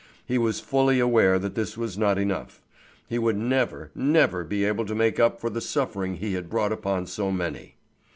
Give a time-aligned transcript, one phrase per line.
[0.25, 2.59] He was fully aware that this was not enough.
[3.07, 6.71] He would never, never be able to make up for the suffering he had brought
[6.71, 7.75] upon so many.